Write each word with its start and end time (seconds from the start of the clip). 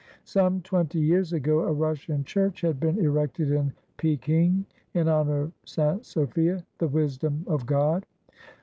Some 0.25 0.61
twenty 0.61 0.99
years 0.99 1.31
ago, 1.31 1.59
a 1.59 1.71
Russian 1.71 2.23
church 2.23 2.61
had 2.61 2.79
been 2.79 2.97
erected 2.97 3.51
in 3.51 3.71
Pekin, 3.97 4.65
in 4.95 5.07
honor 5.07 5.41
of 5.41 5.51
St. 5.67 6.03
Sophia,— 6.03 6.65
the 6.79 6.87
wisdom 6.87 7.43
of 7.45 7.67
God. 7.67 8.03